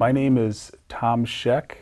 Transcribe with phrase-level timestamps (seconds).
[0.00, 1.72] My name is Tom Scheck,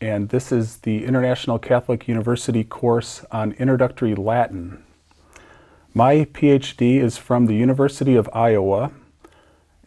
[0.00, 4.84] and this is the International Catholic University course on Introductory Latin.
[5.92, 8.92] My PhD is from the University of Iowa,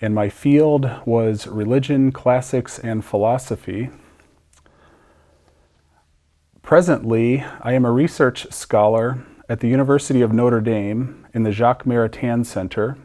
[0.02, 3.92] and my field was religion, classics, and philosophy.
[6.64, 11.86] Presently, I am a research scholar at the University of Notre Dame in the Jacques
[11.86, 12.98] Maritain Center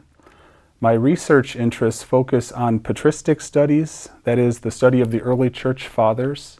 [0.80, 5.88] my research interests focus on patristic studies, that is, the study of the early church
[5.88, 6.58] fathers,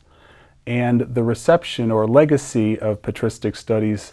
[0.67, 4.13] and the reception or legacy of patristic studies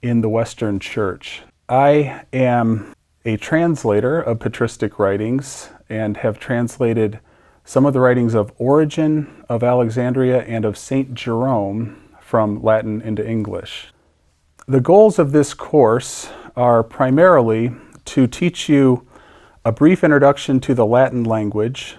[0.00, 1.42] in the Western Church.
[1.68, 2.94] I am
[3.24, 7.20] a translator of patristic writings and have translated
[7.64, 11.14] some of the writings of Origen of Alexandria and of St.
[11.14, 13.92] Jerome from Latin into English.
[14.66, 17.72] The goals of this course are primarily
[18.06, 19.06] to teach you
[19.64, 21.96] a brief introduction to the Latin language,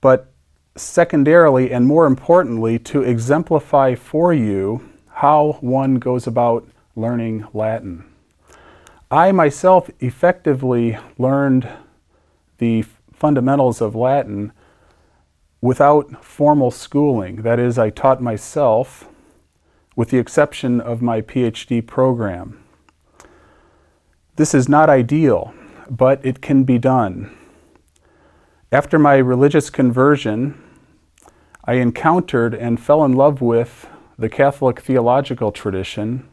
[0.00, 0.32] but
[0.74, 8.04] secondarily and more importantly, to exemplify for you how one goes about learning Latin.
[9.10, 11.68] I myself effectively learned
[12.58, 14.52] the fundamentals of Latin
[15.60, 17.42] without formal schooling.
[17.42, 19.06] That is, I taught myself,
[19.94, 22.62] with the exception of my PhD program.
[24.36, 25.54] This is not ideal
[25.90, 27.36] but it can be done.
[28.72, 30.62] After my religious conversion,
[31.64, 36.28] I encountered and fell in love with the Catholic theological tradition,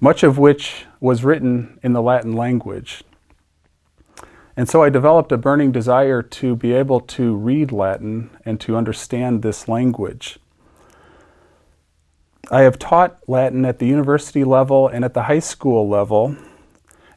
[0.00, 3.02] much of which was written in the Latin language.
[4.56, 8.76] And so I developed a burning desire to be able to read Latin and to
[8.76, 10.38] understand this language.
[12.50, 16.36] I have taught Latin at the university level and at the high school level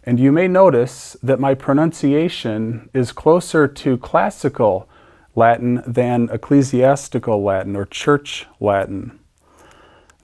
[0.05, 4.89] and you may notice that my pronunciation is closer to classical
[5.35, 9.17] Latin than ecclesiastical Latin or church Latin.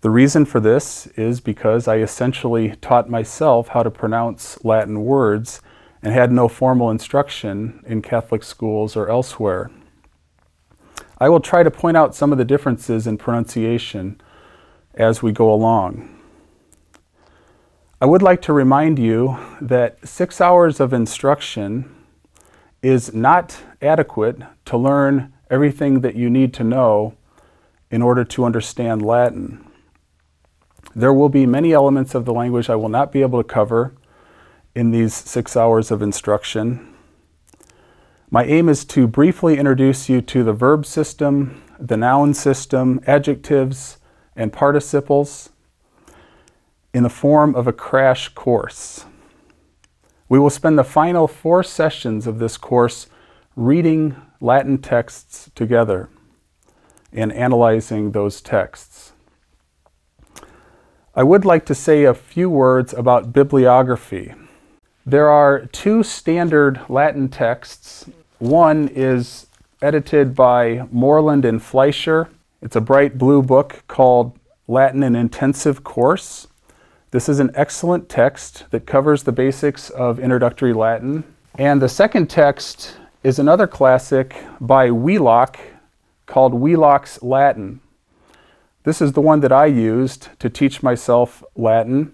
[0.01, 5.61] The reason for this is because I essentially taught myself how to pronounce Latin words
[6.01, 9.71] and had no formal instruction in Catholic schools or elsewhere.
[11.17, 14.21] I will try to point out some of the differences in pronunciation
[14.93, 16.18] as we go along.
[18.01, 21.93] I would like to remind you that six hours of instruction
[22.81, 27.17] is not adequate to learn everything that you need to know
[27.91, 29.67] in order to understand Latin.
[30.95, 33.93] There will be many elements of the language I will not be able to cover
[34.73, 36.95] in these six hours of instruction.
[38.31, 43.97] My aim is to briefly introduce you to the verb system, the noun system, adjectives,
[44.37, 45.49] and participles
[46.93, 49.05] in the form of a crash course.
[50.27, 53.07] We will spend the final four sessions of this course
[53.55, 56.09] reading Latin texts together
[57.11, 59.11] and analyzing those texts.
[61.15, 64.33] I would like to say a few words about bibliography.
[65.05, 68.09] There are two standard Latin texts.
[68.37, 69.47] One is
[69.81, 72.29] edited by Moreland and Fleischer.
[72.61, 76.47] It's a bright blue book called Latin An Intensive Course.
[77.11, 81.23] This is an excellent text that covers the basics of introductory Latin.
[81.57, 85.57] And the second text is another classic by Wheelock
[86.27, 87.79] called Wheelock's Latin.
[88.83, 92.13] This is the one that I used to teach myself Latin.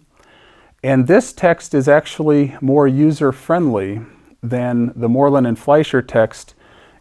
[0.82, 4.00] And this text is actually more user friendly
[4.42, 6.56] than the Moreland and Fleischer text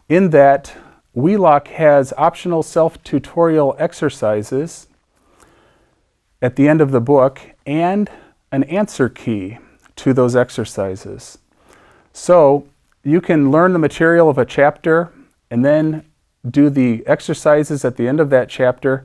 [0.09, 0.75] in that
[1.13, 4.87] Wheelock has optional self tutorial exercises
[6.41, 8.09] at the end of the book and
[8.51, 9.57] an answer key
[9.95, 11.37] to those exercises.
[12.13, 12.67] So
[13.03, 15.11] you can learn the material of a chapter
[15.49, 16.05] and then
[16.49, 19.03] do the exercises at the end of that chapter,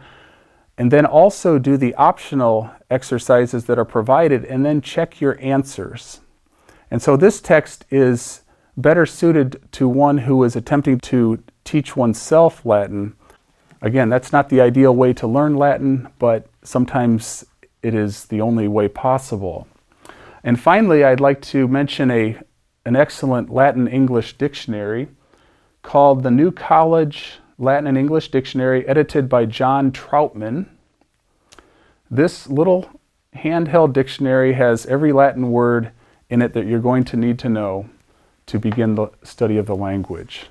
[0.77, 6.21] and then also do the optional exercises that are provided, and then check your answers.
[6.91, 8.43] And so this text is
[8.77, 13.15] better suited to one who is attempting to teach oneself Latin.
[13.83, 17.45] Again, that's not the ideal way to learn Latin, but sometimes
[17.83, 19.67] it is the only way possible.
[20.43, 22.39] And finally, I'd like to mention a,
[22.85, 25.09] an excellent Latin English dictionary
[25.83, 30.67] called the New College Latin and English dictionary edited by John Traupman.
[32.11, 32.91] This little
[33.37, 35.93] handheld dictionary has every Latin word
[36.29, 37.89] in it that you're going to need to know
[38.47, 40.47] to begin the study of the language.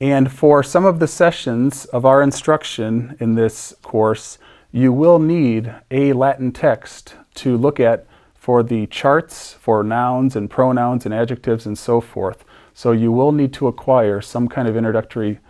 [0.00, 4.38] And for some of the sessions of our instruction in this course,
[4.72, 10.48] you will need a Latin text to look at for the charts for nouns and
[10.48, 12.44] pronouns and adjectives and so forth.
[12.72, 15.40] So you will need to acquire some kind of introductory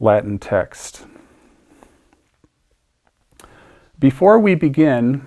[0.00, 1.06] Latin text.
[3.98, 5.26] Before we begin,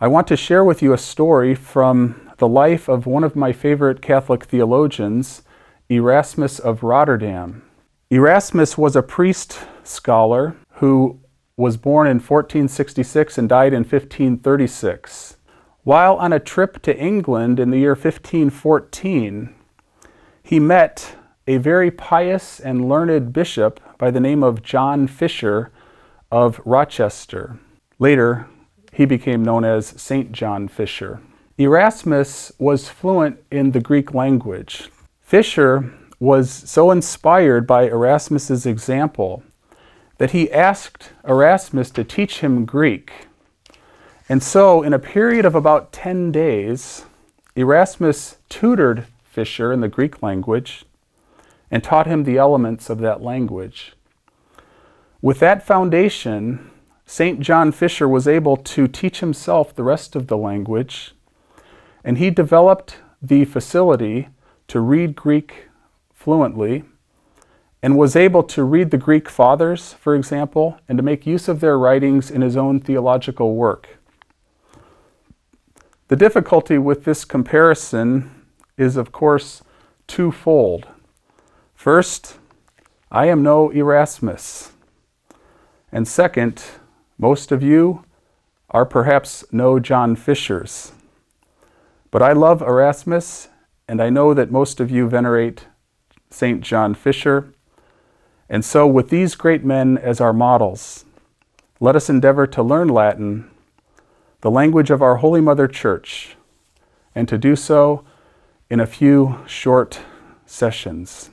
[0.00, 3.52] I want to share with you a story from the life of one of my
[3.52, 5.42] favorite Catholic theologians,
[5.88, 7.62] Erasmus of Rotterdam.
[8.10, 11.18] Erasmus was a priest scholar who
[11.58, 15.36] was born in 1466 and died in 1536.
[15.82, 19.54] While on a trip to England in the year 1514,
[20.42, 21.16] he met
[21.48, 25.72] a very pious and learned bishop by the name of John Fisher
[26.30, 27.58] of Rochester.
[27.98, 28.46] Later,
[28.92, 30.30] he became known as St.
[30.30, 31.20] John Fisher.
[31.58, 34.90] Erasmus was fluent in the Greek language.
[35.20, 39.42] Fisher was so inspired by Erasmus's example
[40.18, 43.12] that he asked Erasmus to teach him Greek.
[44.28, 47.06] And so, in a period of about 10 days,
[47.56, 50.84] Erasmus tutored Fisher in the Greek language
[51.70, 53.94] and taught him the elements of that language.
[55.22, 56.70] With that foundation,
[57.06, 57.40] St.
[57.40, 61.14] John Fisher was able to teach himself the rest of the language,
[62.04, 64.28] and he developed the facility
[64.68, 65.68] to read Greek
[66.12, 66.84] fluently
[67.82, 71.60] and was able to read the Greek fathers, for example, and to make use of
[71.60, 73.98] their writings in his own theological work.
[76.08, 78.44] The difficulty with this comparison
[78.76, 79.62] is, of course,
[80.06, 80.88] twofold.
[81.74, 82.38] First,
[83.10, 84.72] I am no Erasmus.
[85.92, 86.64] And second,
[87.18, 88.04] most of you
[88.70, 90.92] are perhaps no John Fishers.
[92.10, 93.48] But I love Erasmus,
[93.86, 95.66] and I know that most of you venerate
[96.30, 96.60] St.
[96.60, 97.52] John Fisher.
[98.48, 101.04] And so, with these great men as our models,
[101.80, 103.50] let us endeavor to learn Latin,
[104.40, 106.36] the language of our Holy Mother Church,
[107.14, 108.04] and to do so
[108.70, 110.00] in a few short
[110.46, 111.30] sessions.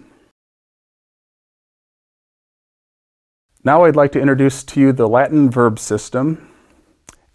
[3.64, 6.52] Now, I'd like to introduce to you the Latin verb system.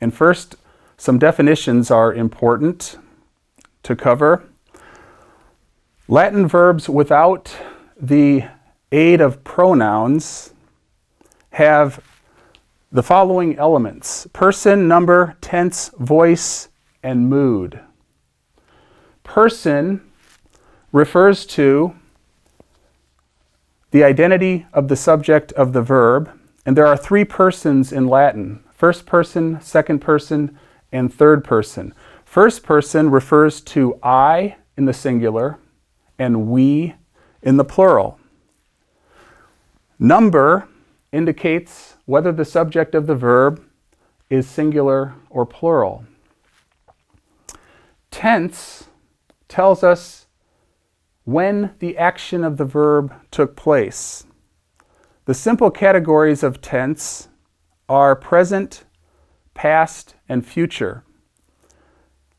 [0.01, 0.55] And first,
[0.97, 2.99] some definitions are important
[3.83, 4.45] to cover.
[6.07, 7.57] Latin verbs without
[8.01, 8.45] the
[8.93, 10.53] aid of pronouns
[11.51, 12.03] have
[12.93, 16.69] the following elements person, number, tense, voice,
[17.03, 17.81] and mood.
[19.23, 20.01] Person
[20.93, 21.95] refers to
[23.93, 26.31] the identity of the subject of the verb,
[26.65, 30.59] and there are three persons in Latin first person, second person,
[30.91, 31.93] and third person.
[32.25, 35.59] First person refers to I in the singular,
[36.19, 36.95] and we
[37.43, 38.20] in the plural.
[40.03, 40.67] Number
[41.13, 43.63] indicates whether the subject of the verb
[44.31, 46.07] is singular or plural.
[48.11, 48.85] Tense
[49.47, 50.27] tells us
[51.25, 54.25] when the action of the verb took place.
[55.27, 57.29] The simple categories of tense
[57.87, 58.85] are present,
[59.53, 61.05] past, and future.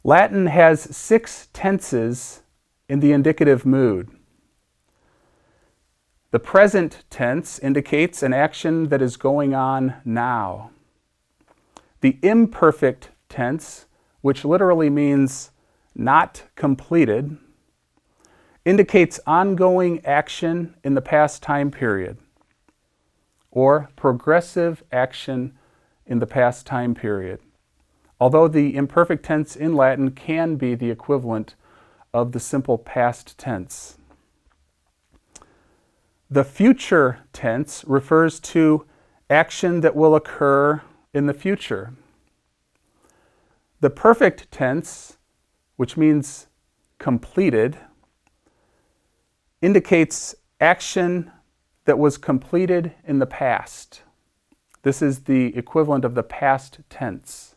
[0.03, 2.41] Latin has six tenses
[2.89, 4.09] in the indicative mood.
[6.31, 10.71] The present tense indicates an action that is going on now.
[11.99, 13.85] The imperfect tense,
[14.21, 15.51] which literally means
[15.93, 17.37] not completed,
[18.63, 22.17] indicates ongoing action in the past time period
[23.51, 25.57] or progressive action
[26.05, 27.41] in the past time period.
[28.21, 31.55] Although the imperfect tense in Latin can be the equivalent
[32.13, 33.97] of the simple past tense.
[36.31, 38.85] The future tense refers to
[39.29, 40.81] action that will occur
[41.13, 41.91] in the future.
[43.81, 45.17] The perfect tense,
[45.75, 46.47] which means
[46.99, 47.77] completed,
[49.61, 51.31] indicates action
[51.83, 54.03] that was completed in the past.
[54.83, 57.55] This is the equivalent of the past tense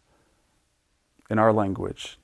[1.30, 2.18] in our language.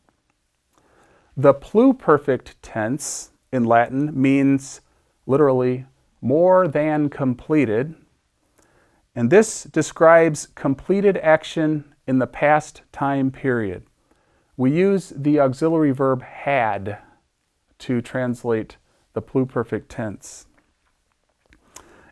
[1.36, 4.80] The pluperfect tense in Latin means
[5.26, 5.86] literally
[6.20, 7.94] more than completed,
[9.14, 13.84] and this describes completed action in the past time period.
[14.56, 16.98] We use the auxiliary verb had
[17.78, 18.76] to translate
[19.14, 20.46] the pluperfect tense.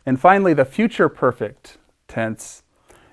[0.05, 2.63] And finally, the future perfect tense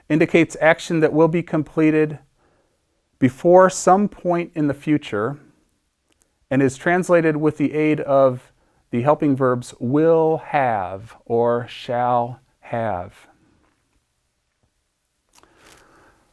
[0.08, 2.18] indicates action that will be completed
[3.18, 5.38] before some point in the future
[6.50, 8.52] and is translated with the aid of
[8.96, 13.26] the helping verbs will have or shall have.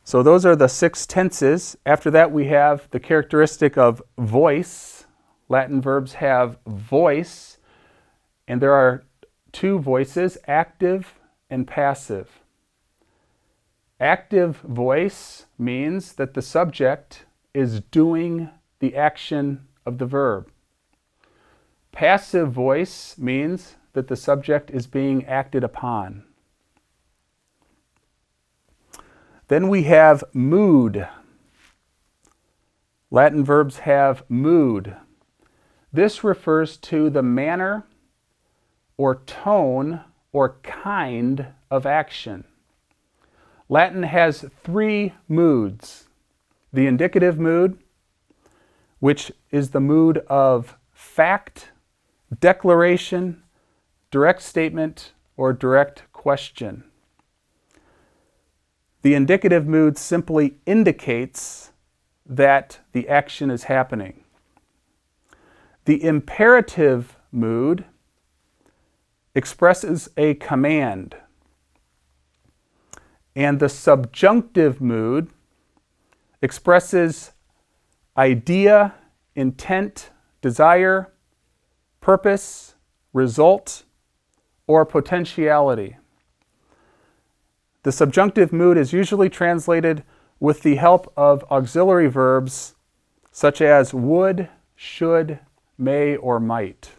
[0.06, 1.76] So those are the six tenses.
[1.86, 5.08] After that, we have the characteristic of voice.
[5.50, 7.58] Latin verbs have voice,
[8.48, 9.04] and there are
[9.52, 11.16] two voices active
[11.50, 12.40] and passive.
[14.00, 20.50] Active voice means that the subject is doing the action of the verb.
[21.94, 26.24] Passive voice means that the subject is being acted upon.
[29.48, 31.08] Then we have mood.
[33.12, 34.96] Latin verbs have mood.
[35.94, 37.86] This refers to the manner
[38.98, 42.44] or tone or kind of action.
[43.70, 46.08] Latin has three moods
[46.74, 47.78] the indicative mood,
[49.00, 51.72] which is the mood of fact,
[52.40, 53.44] declaration,
[54.12, 56.84] direct statement, or direct question.
[59.02, 61.72] The indicative mood simply indicates
[62.26, 64.24] that the action is happening.
[65.86, 67.86] The imperative mood
[69.36, 71.16] expresses a command.
[73.36, 75.30] And the subjunctive mood
[76.42, 77.32] expresses
[78.16, 78.94] idea,
[79.36, 80.12] intent,
[80.42, 81.13] desire,
[82.04, 82.76] purpose,
[83.14, 83.84] result,
[84.68, 85.96] or potentiality.
[87.84, 90.04] The subjunctive mood is usually translated
[90.38, 92.76] with the help of auxiliary verbs
[93.32, 95.40] such as would, should,
[95.78, 96.92] may, or might.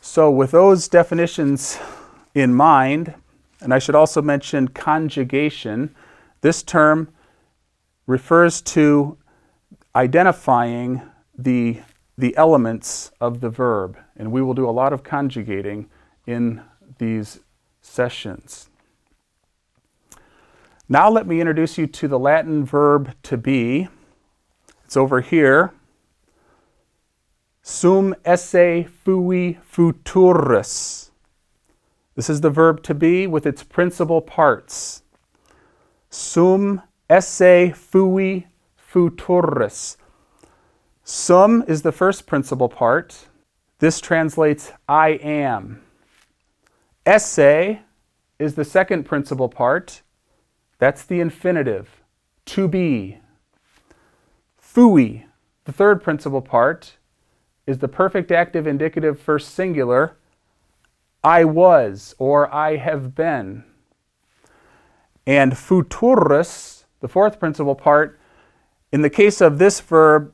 [0.00, 1.78] So, with those definitions
[2.34, 3.12] in mind,
[3.60, 5.94] and I should also mention conjugation,
[6.40, 7.08] this term
[8.06, 9.18] refers to
[9.94, 11.02] identifying
[11.38, 11.80] the,
[12.16, 13.98] the elements of the verb.
[14.16, 15.88] And we will do a lot of conjugating
[16.26, 16.62] in
[16.98, 17.40] these
[17.80, 18.68] sessions.
[20.88, 23.88] Now, let me introduce you to the Latin verb to be.
[24.84, 25.72] It's over here.
[27.60, 31.10] Sum esse fui futurus.
[32.14, 35.02] This is the verb to be with its principal parts.
[36.08, 38.46] Sum esse fui
[38.78, 39.96] futurus.
[41.08, 43.28] Sum is the first principal part.
[43.78, 45.80] This translates I am.
[47.06, 47.78] Esse
[48.40, 50.02] is the second principal part.
[50.80, 52.02] That's the infinitive,
[52.46, 53.18] to be.
[54.58, 55.26] Fui,
[55.64, 56.96] the third principal part,
[57.68, 60.16] is the perfect active indicative first singular,
[61.22, 63.62] I was or I have been.
[65.24, 68.18] And futurus, the fourth principal part,
[68.90, 70.32] in the case of this verb,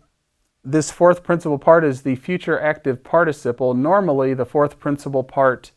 [0.65, 3.75] this fourth principal part is the future active participle.
[3.75, 5.73] Normally, the fourth principal part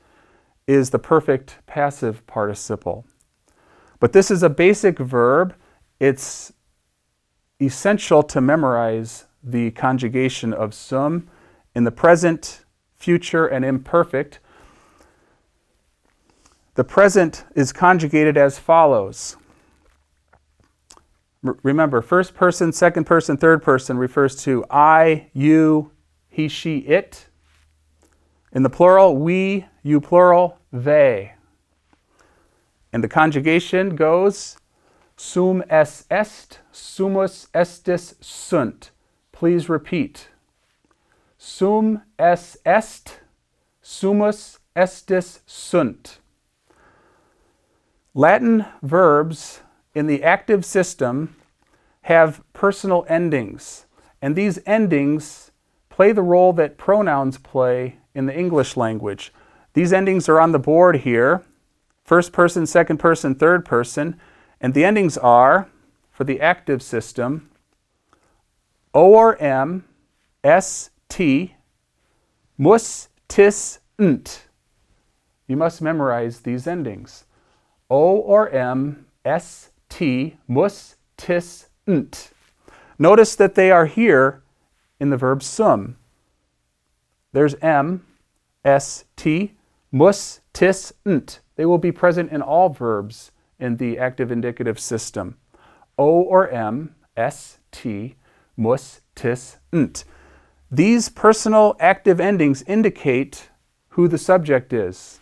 [0.67, 3.05] is the perfect passive participle.
[3.99, 5.55] But this is a basic verb.
[5.99, 6.53] It's
[7.59, 11.29] essential to memorize the conjugation of sum
[11.73, 12.65] in the present,
[12.95, 14.39] future, and imperfect.
[16.75, 19.37] The present is conjugated as follows.
[21.63, 25.91] Remember, first person, second person, third person refers to I, you,
[26.29, 27.27] he, she, it.
[28.51, 31.33] In the plural, we, you plural, they.
[32.91, 34.57] And the conjugation goes
[35.17, 38.91] sum es est, sumus estis sunt.
[39.31, 40.29] Please repeat.
[41.37, 43.19] Sum es est,
[43.81, 46.19] sumus estis sunt.
[48.13, 49.59] Latin verbs
[49.95, 51.35] in the active system
[52.01, 53.85] have personal endings,
[54.21, 55.51] and these endings
[55.89, 59.33] play the role that pronouns play in the English language.
[59.73, 61.43] These endings are on the board here
[62.03, 64.19] first person, second person, third person,
[64.61, 65.67] and the endings are
[66.11, 67.49] for the active system
[68.93, 69.83] O or M,
[70.43, 71.55] S, T,
[72.57, 74.47] mus, tis, nt.
[75.47, 77.25] You must memorize these endings.
[77.89, 82.31] O or M, S, T, mus, tis, nt.
[82.99, 84.43] Notice that they are here
[84.99, 85.95] in the verb sum.
[87.31, 88.05] There's M,
[88.65, 89.53] S, T,
[89.93, 91.39] mus, tis, nt.
[91.55, 95.37] They will be present in all verbs in the active indicative system.
[95.97, 98.17] O or M, S, T,
[98.57, 100.03] mus, tis, nt.
[100.69, 103.49] These personal active endings indicate
[103.91, 105.21] who the subject is.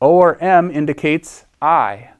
[0.00, 2.12] O or M indicates I.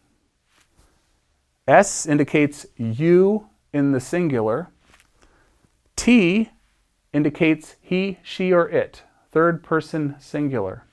[1.71, 4.71] S indicates you in the singular.
[5.95, 6.51] T
[7.13, 10.85] indicates he, she, or it, third person singular.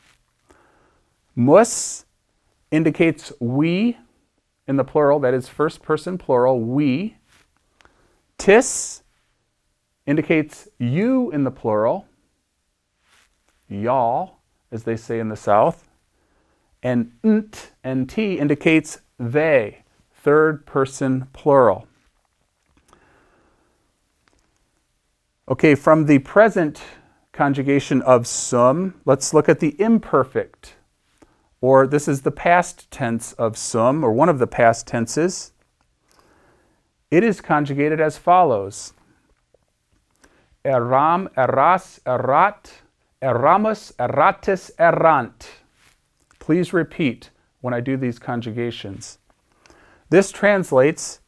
[1.36, 2.06] Mus
[2.70, 3.98] indicates we
[4.68, 7.18] in the plural, that is first person plural, we.
[8.38, 9.02] Tis
[10.06, 12.06] indicates you in the plural,
[13.68, 14.36] y'all,
[14.72, 15.90] as they say in the South.
[16.84, 19.84] And nt and t indicates they,
[20.28, 21.88] third person plural.
[25.48, 26.82] Okay, from the present
[27.32, 30.76] conjugation of sum, let's look at the imperfect
[31.62, 35.54] or this is the past tense of sum, or one of the past tenses.
[37.10, 38.92] It is conjugated as follows
[40.66, 42.74] Eram, eras, erat,
[43.22, 45.50] eramus, eratis, erant.
[46.40, 47.30] Please repeat
[47.62, 49.20] when I do these conjugations.
[50.10, 51.20] This translates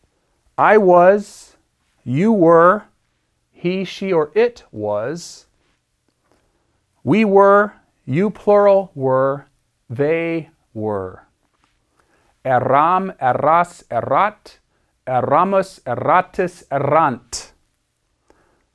[0.57, 1.57] I was,
[2.03, 2.83] you were,
[3.51, 5.47] he, she, or it was,
[7.03, 7.73] we were,
[8.05, 9.47] you plural were,
[9.89, 11.23] they were.
[12.45, 14.59] Eram, eras, erat,
[15.05, 17.51] eramus, eratis, erant.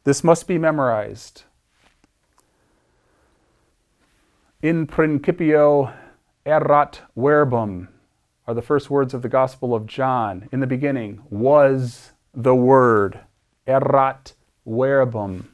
[0.05, 1.45] This must be memorized.
[4.61, 5.93] In principio
[6.45, 7.89] erat verbum
[8.47, 10.49] are the first words of the Gospel of John.
[10.53, 13.21] In the beginning was the Word.
[13.67, 14.35] Erat
[14.67, 15.51] verbum.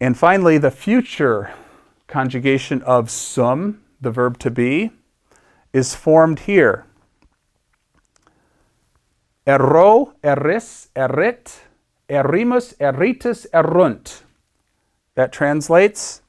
[0.00, 1.52] And finally, the future
[2.06, 4.90] conjugation of sum, the verb to be,
[5.72, 6.84] is formed here.
[9.46, 11.60] Ero, eris, erit,
[12.08, 14.22] erimus, eritus, erunt.
[15.14, 16.22] That translates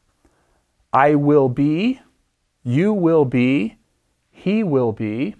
[0.93, 1.99] I will be,
[2.63, 3.77] you will be,
[4.37, 5.35] he will be.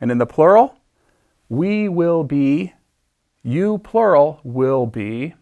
[0.00, 0.76] And in the plural,
[1.48, 2.74] we will be,
[3.42, 5.34] you plural will be,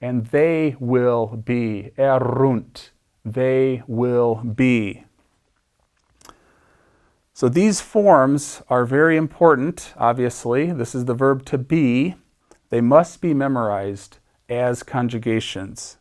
[0.00, 1.92] and they will be.
[1.96, 2.90] Erunt.
[3.24, 5.04] They will be.
[7.32, 10.72] So these forms are very important, obviously.
[10.72, 12.16] This is the verb to be.
[12.70, 15.96] They must be memorized as conjugations.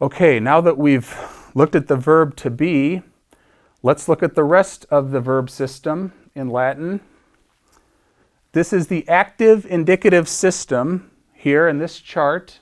[0.00, 1.16] Okay, now that we've
[1.54, 3.02] looked at the verb to be,
[3.82, 7.00] let's look at the rest of the verb system in Latin.
[8.52, 12.60] This is the active indicative system here in this chart.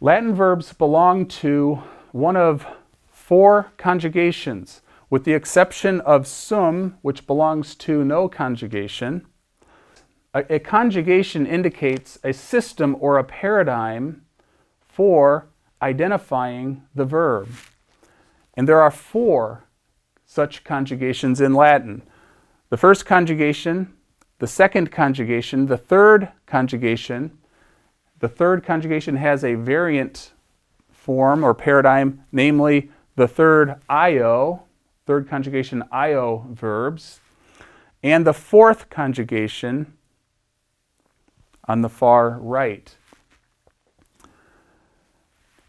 [0.00, 1.82] Latin verbs belong to
[2.12, 2.66] one of
[3.10, 9.26] four conjugations, with the exception of sum, which belongs to no conjugation.
[10.32, 14.22] A, a, conjugation indicates a system or a paradigm
[14.80, 15.49] for
[15.82, 17.48] identifying the verb.
[18.54, 19.64] And there are four
[20.26, 22.02] such conjugations in Latin
[22.70, 23.92] the first conjugation,
[24.38, 27.36] the second conjugation, the third conjugation.
[28.20, 30.32] The third conjugation has a variant
[30.88, 34.62] form or paradigm, namely the third IO,
[35.06, 37.20] third conjugation IO verbs,
[38.02, 39.94] and the fourth conjugation
[41.66, 42.96] on the far right.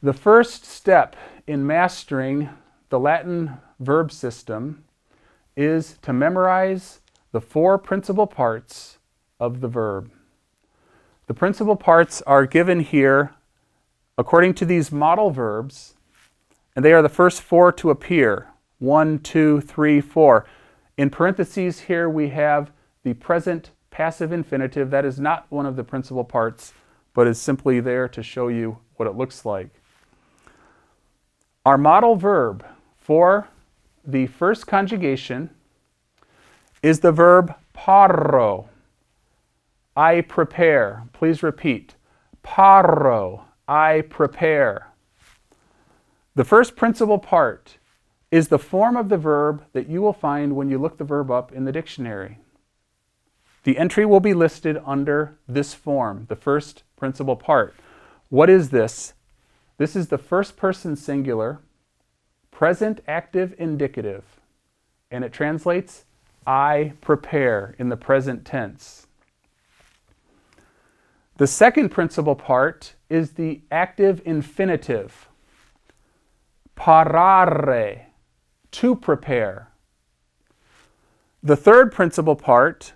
[0.03, 2.49] The first step in mastering
[2.89, 4.83] the Latin verb system
[5.55, 8.97] is to memorize the four principal parts
[9.39, 10.09] of the verb.
[11.27, 13.35] The principal parts are given here
[14.17, 15.93] according to these model verbs,
[16.75, 18.47] and they are the first four to appear
[18.79, 20.47] one, two, three, four.
[20.97, 22.71] In parentheses, here we have
[23.03, 24.89] the present passive infinitive.
[24.89, 26.73] That is not one of the principal parts,
[27.13, 29.80] but is simply there to show you what it looks like.
[31.63, 32.65] Our modal verb
[32.97, 33.47] for
[34.03, 35.51] the first conjugation
[36.81, 38.67] is the verb paro.
[39.95, 41.03] I prepare.
[41.13, 41.93] Please repeat.
[42.43, 43.43] Paro.
[43.67, 44.87] I prepare.
[46.33, 47.77] The first principal part
[48.31, 51.29] is the form of the verb that you will find when you look the verb
[51.29, 52.39] up in the dictionary.
[53.65, 57.75] The entry will be listed under this form, the first principal part.
[58.29, 59.13] What is this?
[59.81, 61.59] This is the first person singular
[62.51, 64.23] present active indicative,
[65.09, 66.05] and it translates
[66.45, 69.07] I prepare in the present tense.
[71.37, 75.27] The second principal part is the active infinitive.
[76.77, 78.01] Parare,
[78.69, 79.71] to prepare.
[81.41, 82.93] The third principal part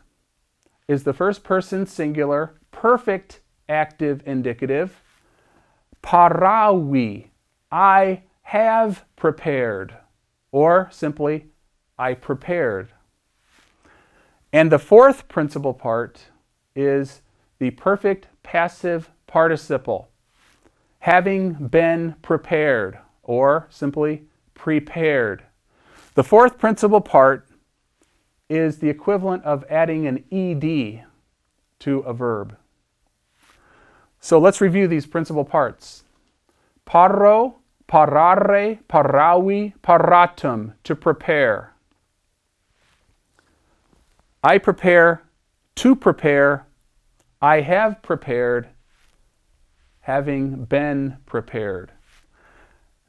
[0.88, 5.02] is the first person singular perfect active indicative.
[6.06, 7.30] Paravi,
[7.72, 9.98] I have prepared.
[10.52, 11.48] Or simply,
[11.98, 12.90] I prepared.
[14.54, 16.28] And the fourth principal part
[16.76, 17.22] is
[17.58, 20.10] the perfect passive participle,
[21.00, 25.44] having been prepared, or simply prepared.
[26.14, 27.48] The fourth principal part
[28.48, 31.04] is the equivalent of adding an ed
[31.80, 32.56] to a verb.
[34.26, 36.04] So let's review these principal parts.
[36.88, 37.58] Paro,
[37.88, 41.76] parare, paravi, paratum, to prepare.
[44.44, 45.22] I prepare,
[45.76, 46.66] to prepare,
[47.40, 48.70] I have prepared,
[50.00, 51.92] having been prepared.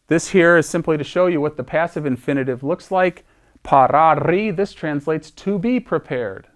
[0.09, 3.25] This here is simply to show you what the passive infinitive looks like.
[3.65, 6.49] Parari, this translates to be prepared.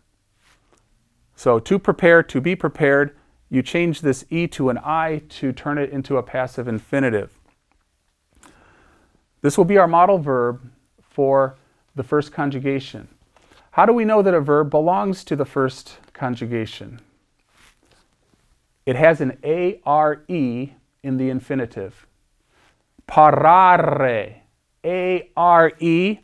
[1.35, 3.16] So to prepare, to be prepared,
[3.50, 7.36] you change this E to an I to turn it into a passive infinitive.
[9.42, 11.56] This will be our model verb for
[11.96, 13.08] the first conjugation.
[13.72, 17.00] How do we know that a verb belongs to the first conjugation?
[18.86, 22.06] It has an ARE in the infinitive.
[23.08, 24.36] Parare,
[24.84, 26.20] A-R-E,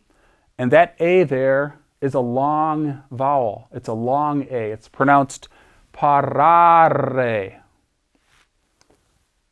[0.58, 3.68] and that A there is a long vowel.
[3.72, 4.70] It's a long A.
[4.70, 5.48] It's pronounced
[5.96, 7.60] parare.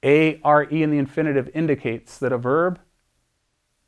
[0.02, 2.78] A-R-E in the infinitive indicates that a verb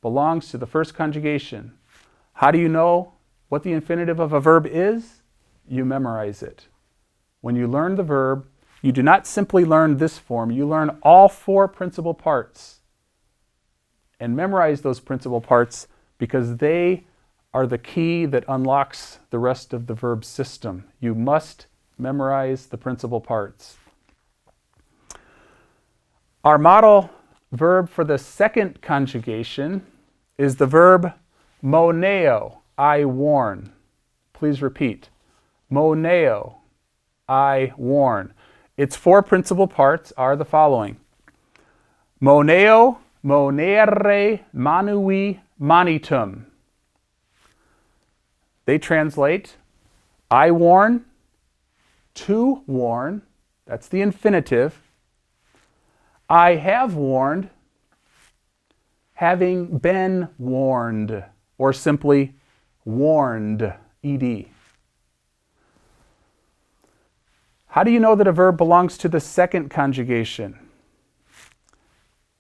[0.01, 1.75] belongs to the first conjugation.
[2.35, 3.13] How do you know
[3.49, 5.23] what the infinitive of a verb is?
[5.69, 6.69] You memorize it.
[7.41, 8.47] When you learn the verb,
[8.83, 12.81] you do not simply learn this form, you learn all four principal parts
[14.19, 15.89] and memorize those principal parts
[16.19, 17.05] because they
[17.53, 20.85] are the key that unlocks the rest of the verb system.
[21.01, 21.67] You must
[21.99, 23.77] memorize the principal parts.
[26.45, 27.11] Our model
[27.53, 29.87] verb for the second conjugation
[30.39, 31.13] is the verb
[31.63, 33.73] moneo, I warn.
[34.33, 35.09] Please repeat.
[35.71, 36.59] Moneo,
[37.29, 38.35] I warn.
[38.77, 40.99] Its four principal parts are the following.
[42.21, 46.45] Moneo monere monui monitum.
[48.67, 49.57] They translate
[50.31, 51.05] I warn,
[52.17, 53.23] to warn,
[53.67, 54.83] that's the infinitive.
[56.29, 57.51] I have warned,
[59.15, 61.25] having been warned,
[61.59, 62.35] or simply
[62.85, 64.47] warned, ed.
[67.69, 70.59] How do you know that a verb belongs to the second conjugation?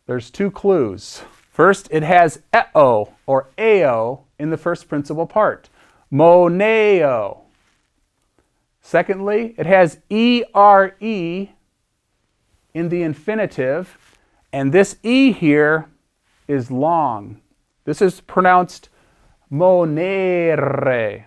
[0.06, 1.22] There's two clues.
[1.50, 5.68] First, it has eo or ao in the first principal part.
[6.10, 7.45] Moneo.
[8.86, 11.48] Secondly, it has ere in
[12.72, 13.98] the infinitive,
[14.52, 15.90] and this e here
[16.46, 17.40] is long.
[17.84, 18.88] This is pronounced
[19.50, 21.24] monere.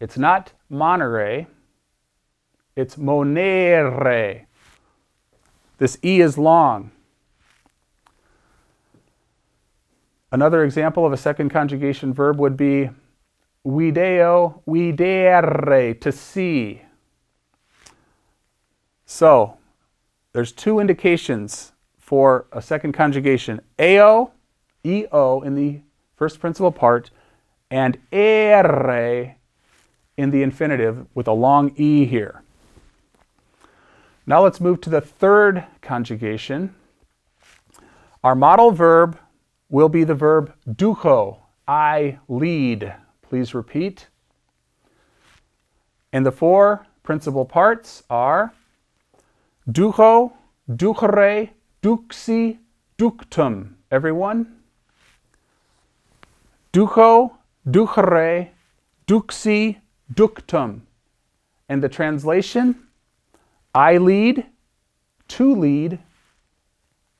[0.00, 1.46] It's not monere,
[2.74, 4.46] it's monere.
[5.78, 6.90] This e is long.
[10.32, 12.90] Another example of a second conjugation verb would be
[13.64, 16.82] video, videre, to see.
[19.06, 19.58] So,
[20.32, 23.60] there's two indications for a second conjugation.
[23.78, 24.30] Ao,
[24.84, 25.80] EO in the
[26.16, 27.10] first principal part,
[27.70, 29.36] and ere
[30.16, 32.42] in the infinitive with a long E here.
[34.26, 36.74] Now let's move to the third conjugation.
[38.22, 39.18] Our model verb
[39.68, 42.94] will be the verb duco, I lead.
[43.32, 44.08] Please repeat.
[46.12, 48.52] And the four principal parts are
[49.66, 50.34] ducho,
[50.70, 51.48] ducere,
[51.82, 52.58] duxi,
[52.98, 53.76] ductum.
[53.90, 54.60] Everyone?
[56.74, 57.32] Ducho,
[57.66, 58.50] ducere,
[59.06, 59.78] duxi,
[60.12, 60.82] ductum.
[61.70, 62.86] And the translation?
[63.74, 64.44] I lead,
[65.28, 66.00] to lead,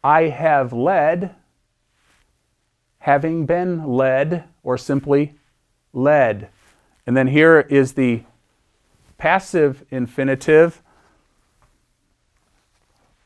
[0.05, 1.35] I have led,
[2.99, 5.39] having been led, or simply
[5.93, 6.49] led.
[7.07, 8.23] And then here is the
[9.19, 10.83] passive infinitive.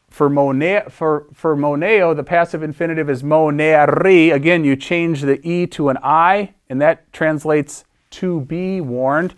[0.09, 4.31] For, mone, for, for moneo, the passive infinitive is moneri.
[4.31, 9.35] Again, you change the E to an I, and that translates to be warned.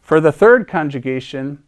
[0.00, 1.62] For the third conjugation,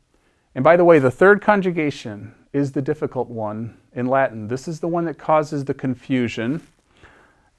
[0.55, 4.48] and by the way, the third conjugation is the difficult one in Latin.
[4.48, 6.62] This is the one that causes the confusion.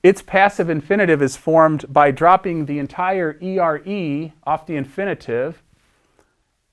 [0.05, 5.63] Its passive infinitive is formed by dropping the entire ERE off the infinitive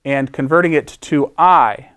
[0.05, 1.93] and converting it to I.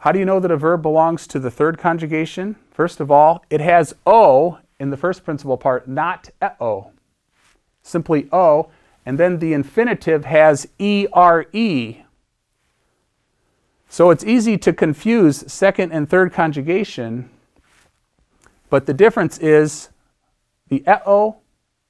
[0.00, 2.56] How do you know that a verb belongs to the third conjugation?
[2.70, 6.92] First of all, it has O in the first principal part, not E-O.
[7.82, 8.68] Simply O,
[9.06, 12.04] and then the infinitive has ERE.
[13.88, 17.30] So it's easy to confuse second and third conjugation,
[18.70, 19.90] but the difference is
[20.68, 21.36] the E-O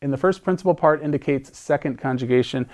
[0.03, 2.69] in the first principal part indicates second conjugation,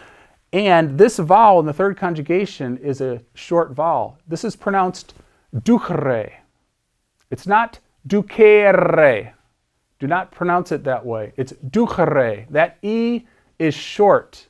[0.52, 4.18] and this vowel in the third conjugation is a short vowel.
[4.26, 5.14] This is pronounced
[5.54, 6.32] duchere.
[7.30, 9.32] It's not ducere.
[9.98, 11.32] Do not pronounce it that way.
[11.36, 12.46] It's duchere.
[12.50, 13.22] That E
[13.58, 14.48] is short.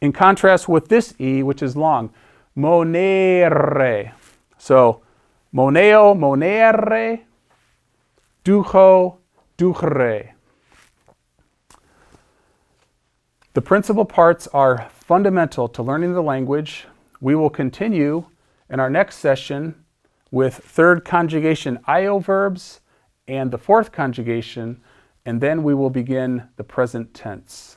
[0.00, 2.12] In contrast with this E, which is long,
[2.56, 4.12] monere.
[4.58, 5.02] So,
[5.52, 7.22] moneo, monere,
[8.44, 9.18] ducho,
[9.56, 10.32] duchere.
[13.54, 16.86] The principal parts are fundamental to learning the language.
[17.20, 18.24] We will continue
[18.70, 19.84] in our next session
[20.30, 22.80] with third conjugation IO verbs
[23.28, 24.80] and the fourth conjugation,
[25.24, 27.76] and then we will begin the present tense.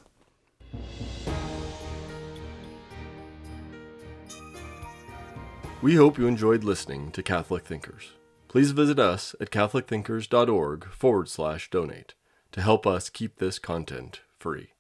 [5.82, 8.14] We hope you enjoyed listening to Catholic Thinkers.
[8.56, 12.14] Please visit us at catholicthinkers.org forward slash donate
[12.54, 14.75] to help us keep this content free.